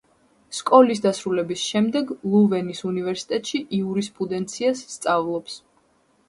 სკოლის 0.59 1.01
დასრულების 1.01 1.65
შემდეგ 1.73 2.13
ლუვენის 2.35 2.81
უნივერსიტეტში 2.93 3.61
იურისპრუდენციას 3.81 4.83
სწავლობს. 4.97 5.61